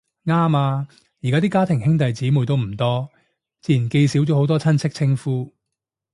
[0.25, 0.87] 啱呀，
[1.21, 3.07] 而家啲家庭兄弟姊妹都唔多，
[3.61, 5.53] 自然記少咗好多親戚稱呼